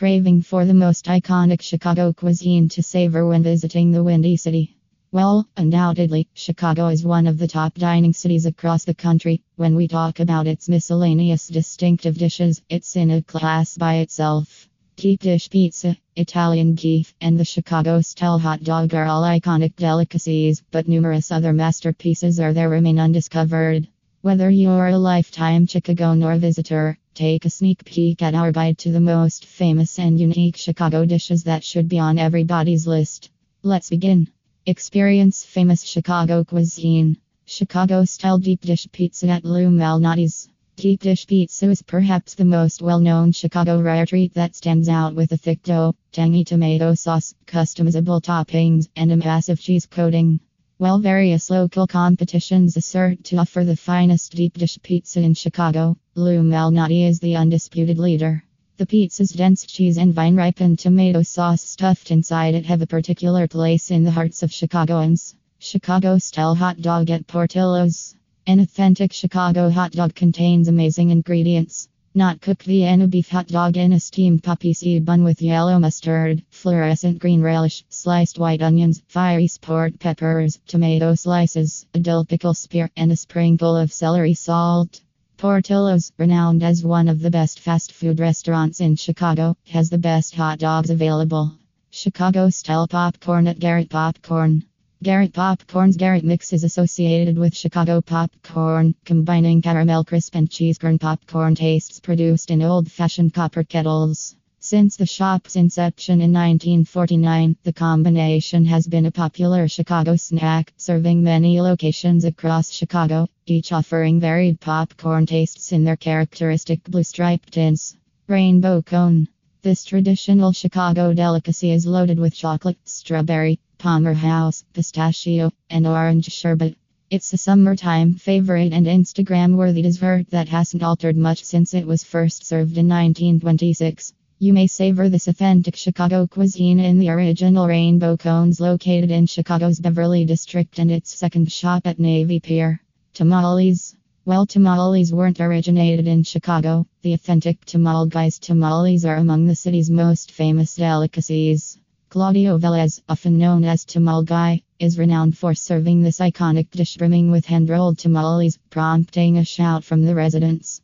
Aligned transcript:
Craving 0.00 0.40
for 0.40 0.64
the 0.64 0.72
most 0.72 1.04
iconic 1.04 1.60
Chicago 1.60 2.10
cuisine 2.14 2.70
to 2.70 2.82
savor 2.82 3.26
when 3.26 3.42
visiting 3.42 3.90
the 3.90 4.02
Windy 4.02 4.34
City? 4.34 4.74
Well, 5.12 5.46
undoubtedly, 5.58 6.26
Chicago 6.32 6.86
is 6.86 7.04
one 7.04 7.26
of 7.26 7.36
the 7.36 7.46
top 7.46 7.74
dining 7.74 8.14
cities 8.14 8.46
across 8.46 8.86
the 8.86 8.94
country. 8.94 9.42
When 9.56 9.76
we 9.76 9.86
talk 9.88 10.18
about 10.18 10.46
its 10.46 10.70
miscellaneous 10.70 11.48
distinctive 11.48 12.16
dishes, 12.16 12.62
it's 12.70 12.96
in 12.96 13.10
a 13.10 13.20
class 13.20 13.76
by 13.76 13.96
itself. 13.96 14.70
Deep 14.96 15.20
dish 15.20 15.50
pizza, 15.50 15.98
Italian 16.16 16.76
beef, 16.76 17.12
and 17.20 17.38
the 17.38 17.44
Chicago 17.44 18.00
style 18.00 18.38
hot 18.38 18.64
dog 18.64 18.94
are 18.94 19.04
all 19.04 19.24
iconic 19.24 19.76
delicacies, 19.76 20.62
but 20.70 20.88
numerous 20.88 21.30
other 21.30 21.52
masterpieces 21.52 22.40
are 22.40 22.54
there 22.54 22.70
remain 22.70 22.98
undiscovered. 22.98 23.86
Whether 24.22 24.50
you're 24.50 24.88
a 24.88 24.98
lifetime 24.98 25.66
Chicago 25.66 26.36
visitor, 26.36 26.98
take 27.14 27.46
a 27.46 27.50
sneak 27.50 27.86
peek 27.86 28.20
at 28.20 28.34
our 28.34 28.52
guide 28.52 28.76
to 28.80 28.92
the 28.92 29.00
most 29.00 29.46
famous 29.46 29.98
and 29.98 30.20
unique 30.20 30.58
Chicago 30.58 31.06
dishes 31.06 31.44
that 31.44 31.64
should 31.64 31.88
be 31.88 31.98
on 31.98 32.18
everybody's 32.18 32.86
list. 32.86 33.30
Let's 33.62 33.88
begin. 33.88 34.28
Experience 34.66 35.42
famous 35.42 35.84
Chicago 35.84 36.44
cuisine. 36.44 37.16
Chicago 37.46 38.04
style 38.04 38.36
deep 38.36 38.60
dish 38.60 38.86
pizza 38.92 39.26
at 39.28 39.46
Lou 39.46 39.70
Malnati's. 39.70 40.50
Deep 40.76 41.00
dish 41.00 41.26
pizza 41.26 41.70
is 41.70 41.80
perhaps 41.80 42.34
the 42.34 42.44
most 42.44 42.82
well 42.82 43.00
known 43.00 43.32
Chicago 43.32 43.80
rare 43.80 44.04
treat 44.04 44.34
that 44.34 44.54
stands 44.54 44.90
out 44.90 45.14
with 45.14 45.32
a 45.32 45.38
thick 45.38 45.62
dough, 45.62 45.94
tangy 46.12 46.44
tomato 46.44 46.92
sauce, 46.92 47.34
customizable 47.46 48.20
toppings, 48.20 48.86
and 48.96 49.12
a 49.12 49.16
massive 49.16 49.58
cheese 49.58 49.86
coating. 49.86 50.40
While 50.80 50.98
various 50.98 51.50
local 51.50 51.86
competitions 51.86 52.74
assert 52.74 53.22
to 53.24 53.36
offer 53.36 53.66
the 53.66 53.76
finest 53.76 54.34
deep 54.34 54.54
dish 54.56 54.78
pizza 54.82 55.20
in 55.20 55.34
Chicago, 55.34 55.98
Lou 56.14 56.42
Malnati 56.42 57.06
is 57.06 57.20
the 57.20 57.36
undisputed 57.36 57.98
leader. 57.98 58.42
The 58.78 58.86
pizza's 58.86 59.28
dense 59.28 59.66
cheese 59.66 59.98
and 59.98 60.14
vine 60.14 60.36
ripened 60.36 60.78
tomato 60.78 61.20
sauce 61.20 61.60
stuffed 61.60 62.10
inside 62.10 62.54
it 62.54 62.64
have 62.64 62.80
a 62.80 62.86
particular 62.86 63.46
place 63.46 63.90
in 63.90 64.04
the 64.04 64.10
hearts 64.10 64.42
of 64.42 64.54
Chicagoans. 64.54 65.34
Chicago 65.58 66.16
style 66.16 66.54
hot 66.54 66.80
dog 66.80 67.10
at 67.10 67.26
Portillo's. 67.26 68.16
An 68.46 68.60
authentic 68.60 69.12
Chicago 69.12 69.68
hot 69.68 69.92
dog 69.92 70.14
contains 70.14 70.66
amazing 70.66 71.10
ingredients. 71.10 71.90
Not 72.20 72.42
cook 72.42 72.64
Vienna 72.64 73.08
beef 73.08 73.30
hot 73.30 73.46
dog 73.46 73.78
in 73.78 73.94
a 73.94 73.98
steamed 73.98 74.42
poppy 74.42 74.74
seed 74.74 75.06
bun 75.06 75.24
with 75.24 75.40
yellow 75.40 75.78
mustard, 75.78 76.42
fluorescent 76.50 77.18
green 77.18 77.40
relish, 77.40 77.82
sliced 77.88 78.38
white 78.38 78.60
onions, 78.60 79.00
fiery 79.08 79.46
sport 79.46 79.98
peppers, 79.98 80.60
tomato 80.66 81.14
slices, 81.14 81.86
a 81.94 81.98
dill 81.98 82.26
pickle 82.26 82.52
spear, 82.52 82.90
and 82.94 83.10
a 83.10 83.16
sprinkle 83.16 83.74
of 83.74 83.90
celery 83.90 84.34
salt. 84.34 85.00
Portillo's, 85.38 86.12
renowned 86.18 86.62
as 86.62 86.84
one 86.84 87.08
of 87.08 87.20
the 87.20 87.30
best 87.30 87.58
fast 87.58 87.90
food 87.90 88.20
restaurants 88.20 88.82
in 88.82 88.96
Chicago, 88.96 89.56
has 89.68 89.88
the 89.88 89.96
best 89.96 90.34
hot 90.34 90.58
dogs 90.58 90.90
available. 90.90 91.50
Chicago 91.90 92.50
style 92.50 92.86
popcorn 92.86 93.46
at 93.48 93.58
Garrett 93.58 93.88
Popcorn. 93.88 94.62
Garrett 95.02 95.32
Popcorn's 95.32 95.96
Garrett 95.96 96.24
Mix 96.24 96.52
is 96.52 96.62
associated 96.62 97.38
with 97.38 97.56
Chicago 97.56 98.02
popcorn, 98.02 98.94
combining 99.06 99.62
caramel 99.62 100.04
crisp 100.04 100.34
and 100.34 100.50
cheese 100.50 100.76
corn 100.76 100.98
popcorn 100.98 101.54
tastes 101.54 101.98
produced 102.00 102.50
in 102.50 102.60
old 102.60 102.92
fashioned 102.92 103.32
copper 103.32 103.64
kettles. 103.64 104.36
Since 104.58 104.96
the 104.96 105.06
shop's 105.06 105.56
inception 105.56 106.20
in 106.20 106.34
1949, 106.34 107.56
the 107.62 107.72
combination 107.72 108.66
has 108.66 108.86
been 108.86 109.06
a 109.06 109.10
popular 109.10 109.68
Chicago 109.68 110.16
snack, 110.16 110.74
serving 110.76 111.22
many 111.22 111.62
locations 111.62 112.26
across 112.26 112.70
Chicago, 112.70 113.26
each 113.46 113.72
offering 113.72 114.20
varied 114.20 114.60
popcorn 114.60 115.24
tastes 115.24 115.72
in 115.72 115.82
their 115.82 115.96
characteristic 115.96 116.84
blue 116.84 117.04
striped 117.04 117.54
tins. 117.54 117.96
Rainbow 118.26 118.82
cone. 118.82 119.28
This 119.62 119.82
traditional 119.82 120.52
Chicago 120.52 121.14
delicacy 121.14 121.70
is 121.70 121.86
loaded 121.86 122.18
with 122.18 122.34
chocolate, 122.34 122.76
strawberry, 122.84 123.60
Palmer 123.80 124.12
House, 124.12 124.62
pistachio, 124.74 125.50
and 125.70 125.86
orange 125.86 126.30
sherbet. 126.30 126.76
It's 127.08 127.32
a 127.32 127.38
summertime 127.38 128.12
favorite 128.12 128.74
and 128.74 128.84
Instagram 128.84 129.56
worthy 129.56 129.80
dessert 129.80 130.28
that 130.28 130.50
hasn't 130.50 130.82
altered 130.82 131.16
much 131.16 131.44
since 131.44 131.72
it 131.72 131.86
was 131.86 132.04
first 132.04 132.44
served 132.44 132.76
in 132.76 132.86
1926. 132.88 134.12
You 134.38 134.52
may 134.52 134.66
savor 134.66 135.08
this 135.08 135.28
authentic 135.28 135.76
Chicago 135.76 136.26
cuisine 136.26 136.78
in 136.78 136.98
the 136.98 137.08
original 137.08 137.66
Rainbow 137.66 138.18
Cones 138.18 138.60
located 138.60 139.10
in 139.10 139.24
Chicago's 139.24 139.80
Beverly 139.80 140.26
District 140.26 140.78
and 140.78 140.90
its 140.90 141.16
second 141.16 141.50
shop 141.50 141.86
at 141.86 141.98
Navy 141.98 142.38
Pier. 142.38 142.82
Tamales. 143.14 143.96
While 144.24 144.44
tamales 144.44 145.10
weren't 145.10 145.40
originated 145.40 146.06
in 146.06 146.22
Chicago, 146.22 146.86
the 147.00 147.14
authentic 147.14 147.64
Tamal 147.64 148.10
Guys 148.10 148.38
tamales 148.38 149.06
are 149.06 149.16
among 149.16 149.46
the 149.46 149.54
city's 149.54 149.88
most 149.88 150.32
famous 150.32 150.76
delicacies. 150.76 151.69
Claudio 152.10 152.58
Velez, 152.58 153.00
often 153.08 153.38
known 153.38 153.62
as 153.64 153.84
Tamal 153.84 154.24
Guy, 154.24 154.62
is 154.80 154.98
renowned 154.98 155.38
for 155.38 155.54
serving 155.54 156.02
this 156.02 156.18
iconic 156.18 156.68
dish 156.72 156.96
brimming 156.96 157.30
with 157.30 157.46
hand 157.46 157.68
rolled 157.68 157.98
tamales, 157.98 158.58
prompting 158.68 159.38
a 159.38 159.44
shout 159.44 159.84
from 159.84 160.02
the 160.02 160.12
residents. 160.12 160.78